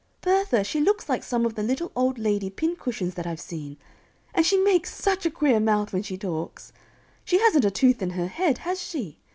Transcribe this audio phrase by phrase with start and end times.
[0.21, 3.77] Bertha, she looks like some of the little old lady pincushions that I've seen,
[4.33, 6.73] and she makes such a queer mouth when she talks.
[7.23, 9.19] She hasn't a tooth in her head, has she?